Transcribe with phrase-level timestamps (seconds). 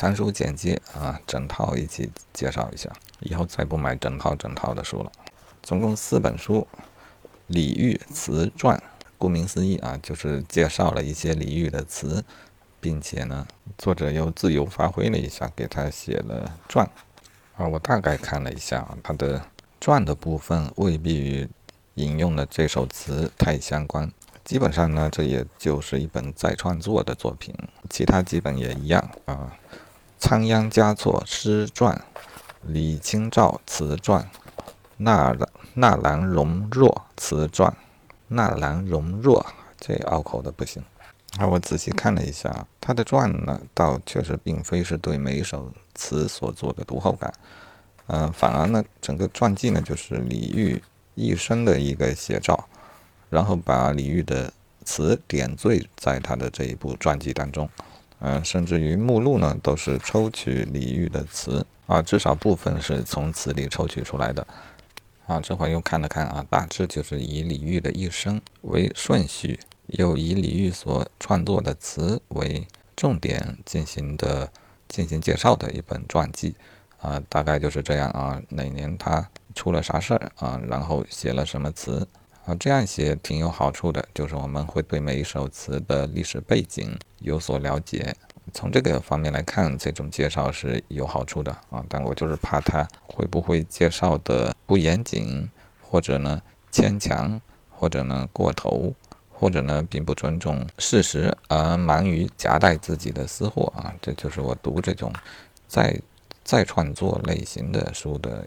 [0.00, 2.90] 参书简介啊，整套一起介绍一下。
[3.18, 5.12] 以后再不买整套整套的书了。
[5.62, 6.66] 总共四本书，
[7.48, 8.78] 《李煜词传》，
[9.18, 12.24] 顾名思义啊，就是介绍了一些李煜的词，
[12.80, 16.88] 并且呢，作者又自由发挥了一下，给他写了传。
[17.58, 19.44] 啊，我大概看了一下他的
[19.82, 21.46] 传的部分，未必与
[21.96, 24.10] 引用的这首词太相关。
[24.46, 27.54] 基本上呢，这也就是一本再创作的作品，
[27.90, 29.54] 其他基本也一样啊。
[30.20, 32.04] 仓央嘉措诗传，
[32.62, 34.30] 李清照词传，
[34.98, 35.34] 纳
[35.72, 37.74] 纳兰容若词传，
[38.28, 39.44] 纳兰容若
[39.78, 40.84] 这拗口的不行。
[41.38, 47.32] 啊，我仔细看了一下他的传呢，倒确实并非是对每一首词所做的读后感，
[48.08, 50.82] 嗯，反而呢，整个传记呢，就是李煜
[51.14, 52.68] 一生的一个写照。
[53.30, 54.52] 然后把李煜的
[54.84, 57.70] 词点缀在他的这一部传记当中，
[58.20, 64.46] 嗯，甚至于目录呢都是抽取李煜的词啊，至少部分是从词里抽取出来的
[65.26, 65.40] 啊。
[65.40, 74.52] 这会又看了看啊，大致就是以李煜的一生为顺序，又以李煜所创作的词为重点进行的
[74.86, 76.54] 进行介绍的一本传记
[77.00, 78.40] 啊，大概就是这样啊。
[78.50, 80.60] 哪年他出了啥事儿啊？
[80.68, 82.06] 然后写了什么词？
[82.58, 88.14] 这样写挺有好处的，就是我们会对每一首词的历史背景有所了解。
[88.52, 91.84] 从这个方面来看，这种介绍是有好处的啊。
[91.88, 95.48] 但我就是怕他会不会介绍的不严谨，
[95.80, 96.42] 或者呢
[96.72, 98.92] 牵强，或者呢过头，
[99.32, 103.94] 或者呢并不尊重事实，而忙于夹带自己的私货啊。
[104.02, 105.12] 这就是我读这种
[105.68, 106.00] 再
[106.42, 108.44] 再创作类型的书的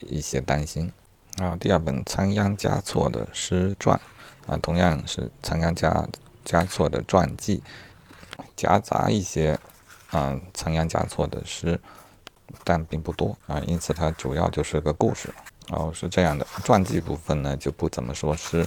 [0.00, 0.92] 一些担心。
[1.40, 3.98] 啊，第二本仓央嘉措的诗传，
[4.46, 6.06] 啊，同样是仓央嘉
[6.44, 7.62] 嘉措的传记，
[8.54, 9.58] 夹杂一些
[10.10, 11.80] 啊仓央嘉措的诗，
[12.62, 15.32] 但并不多啊，因此它主要就是个故事。
[15.70, 18.66] 哦，是这样的，传记部分呢就不怎么说诗，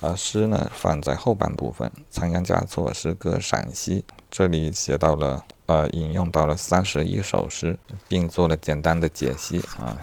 [0.00, 1.90] 而诗呢放在后半部分。
[2.08, 9.96] 仓央嘉措诗歌陕西，这里写到了，呃，引用到了三十一首诗，并做了简单的解析啊。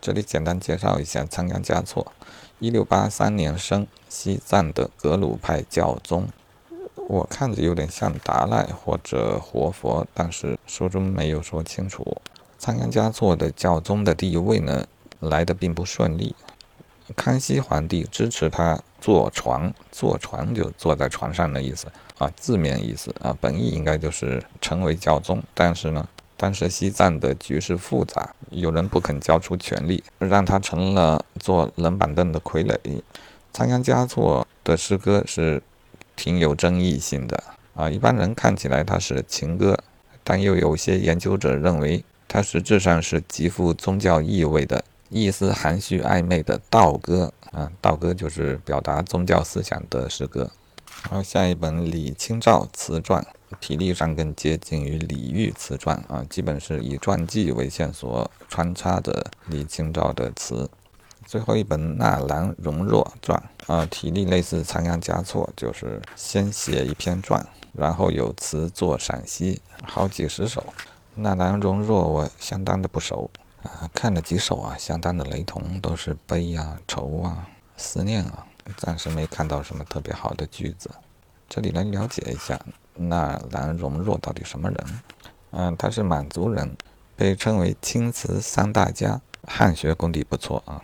[0.00, 2.12] 这里简单介绍一下仓央嘉措，
[2.60, 6.28] 一六八三年生，西藏的格鲁派教宗。
[7.08, 12.16] 我看着有点像达赖或者活佛，但是书中没有说清楚。
[12.56, 14.86] 仓央嘉措的教宗的地位呢，
[15.18, 16.36] 来的并不顺利。
[17.16, 21.86] 康熙皇帝支持他坐床，坐床就坐在床上的意思
[22.18, 26.08] 啊，字面意思啊，本意应该就是成为教宗，但是呢。
[26.40, 32.78] 当时西藏的局势复杂，有人不肯交出权力，让他成了坐冷板凳的傀儡。
[33.52, 35.60] 仓央嘉措的诗歌是
[36.14, 37.42] 挺有争议性的
[37.74, 39.76] 啊，一般人看起来他是情歌，
[40.22, 50.50] 但又有些研究者认为他实质上是极富宗教意味的、意思含蓄暧昧的道歌啊，道歌就是表达宗教思想的诗歌。
[51.04, 53.26] 然后，下一本李清照词传。
[53.60, 60.68] 体力上更接近于李煜词传啊，基本是以传记为线索穿插的李清照的词。
[61.24, 63.42] 最后一本《纳兰容若传》
[63.72, 67.42] 啊，体力类似仓央嘉措，就是先写一篇传，
[67.72, 70.62] 然后有词作赏析，好几十首。
[71.14, 73.30] 纳兰容若我相当的不熟
[73.62, 78.46] 啊，看了几首啊，相当的雷同，都是悲啊、愁啊、思念啊，
[78.76, 80.90] 暂时没看到什么特别好的句子。
[81.48, 82.60] 这里来了解一下。
[83.00, 85.00] 纳兰容若到底什么人？
[85.52, 86.76] 嗯，他是满族人，
[87.14, 90.82] 被称为青词三大家，汉学功底不错啊。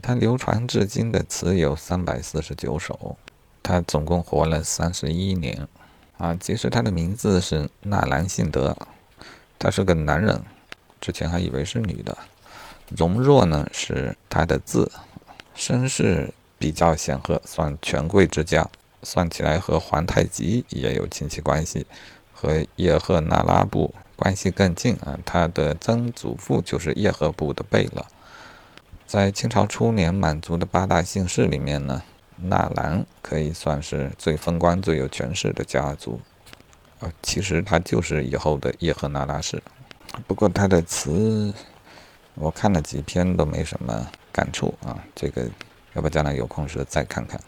[0.00, 3.18] 他流传至今的词有三百四十九首，
[3.62, 5.68] 他总共活了三十一年
[6.16, 6.34] 啊。
[6.40, 8.74] 其实他的名字是纳兰性德，
[9.58, 10.42] 他是个男人，
[11.00, 12.16] 之前还以为是女的。
[12.88, 14.90] 容若呢是他的字，
[15.54, 18.68] 身世比较显赫，算权贵之家。
[19.02, 21.86] 算起来和皇太极也有亲戚关系，
[22.34, 25.18] 和叶赫那拉部关系更近啊。
[25.24, 28.04] 他的曾祖父就是叶赫部的贝勒。
[29.06, 32.02] 在清朝初年，满族的八大姓氏里面呢，
[32.36, 36.20] 纳兰可以算是最风光、最有权势的家族。
[36.98, 39.62] 呃，其实他就是以后的叶赫那拉氏。
[40.26, 41.52] 不过他的词，
[42.34, 44.98] 我看了几篇都没什么感触啊。
[45.14, 45.48] 这个
[45.94, 47.40] 要不将来有空时再看看。